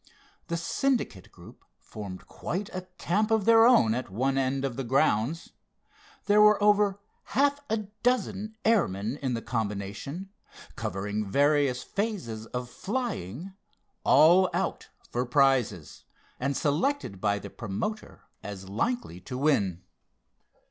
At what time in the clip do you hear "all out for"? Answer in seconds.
14.03-15.23